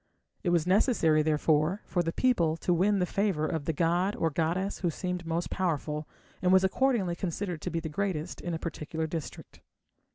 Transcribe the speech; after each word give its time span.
It 0.41 0.49
was 0.49 0.65
necessary, 0.65 1.21
therefore, 1.21 1.83
for 1.85 2.01
the 2.01 2.11
people 2.11 2.57
to 2.57 2.73
win 2.73 2.97
the 2.97 3.05
favour 3.05 3.45
of 3.45 3.65
the 3.65 3.71
god 3.71 4.15
or 4.15 4.31
goddess 4.31 4.79
who 4.79 4.89
seemed 4.89 5.27
most 5.27 5.51
powerful, 5.51 6.07
and 6.41 6.51
was 6.51 6.63
accordingly 6.63 7.15
considered 7.15 7.61
to 7.61 7.69
be 7.69 7.79
the 7.79 7.87
greatest 7.87 8.41
in 8.41 8.55
a 8.55 8.57
particular 8.57 9.05
district. 9.05 9.61